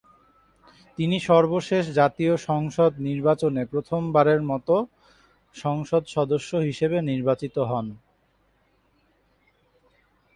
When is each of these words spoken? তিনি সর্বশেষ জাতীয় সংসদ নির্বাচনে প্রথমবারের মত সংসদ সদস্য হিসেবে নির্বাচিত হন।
তিনি 0.97 1.17
সর্বশেষ 1.21 1.83
জাতীয় 1.93 2.33
সংসদ 2.47 2.91
নির্বাচনে 3.07 3.61
প্রথমবারের 3.65 4.41
মত 4.43 4.67
সংসদ 5.55 6.03
সদস্য 6.07 6.51
হিসেবে 6.67 6.97
নির্বাচিত 7.01 7.55
হন। 7.61 7.85